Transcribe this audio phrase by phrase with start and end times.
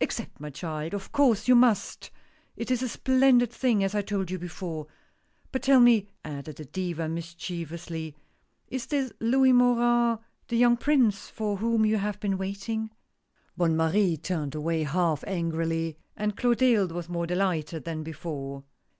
[0.00, 0.94] "Accept, my child!
[0.94, 2.12] of course you must—
[2.56, 4.86] it is a splendid thing as I told you before.
[5.50, 8.14] But tell me," added the Diva mischievously,"
[8.68, 10.18] is this Louis Morin,—
[10.48, 12.90] the young Prince for whom you have been waiting?"
[13.56, 18.62] Bonne Marie turned away half angrily, and Clotilde was more delighted than before.